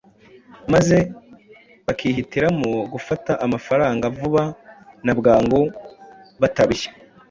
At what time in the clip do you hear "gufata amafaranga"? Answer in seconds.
2.93-4.05